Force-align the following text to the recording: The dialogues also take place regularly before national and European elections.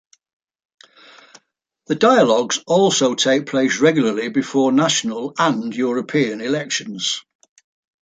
The 1.85 1.93
dialogues 1.93 2.57
also 2.65 3.13
take 3.13 3.45
place 3.45 3.77
regularly 3.77 4.29
before 4.29 4.71
national 4.71 5.35
and 5.37 5.75
European 5.75 6.41
elections. 6.41 7.23